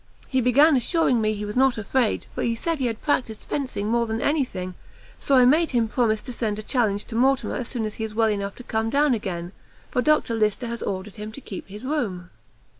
He 0.27 0.41
began 0.41 0.75
assuring 0.75 1.21
me 1.21 1.35
he 1.35 1.45
was 1.45 1.55
not 1.55 1.77
afraid, 1.77 2.25
for 2.33 2.41
he 2.41 2.55
said 2.55 2.79
he 2.79 2.87
had 2.87 3.03
practised 3.03 3.43
fencing 3.43 3.87
more 3.87 4.07
than 4.07 4.19
any 4.19 4.43
thing; 4.43 4.73
so 5.19 5.35
I 5.35 5.45
made 5.45 5.69
him 5.69 5.87
promise 5.87 6.23
to 6.23 6.33
send 6.33 6.57
a 6.57 6.63
challenge 6.63 7.05
to 7.05 7.15
Mortimer 7.15 7.53
as 7.55 7.67
soon 7.67 7.85
as 7.85 7.93
he 8.01 8.03
is 8.03 8.15
well 8.15 8.29
enough 8.31 8.55
to 8.55 8.63
come 8.63 8.89
down 8.89 9.13
again; 9.13 9.51
for 9.91 10.01
Dr 10.01 10.33
Lyster 10.33 10.65
has 10.65 10.81
ordered 10.81 11.17
him 11.17 11.31
to 11.33 11.39
keep 11.39 11.67
his 11.67 11.83
room." 11.85 12.31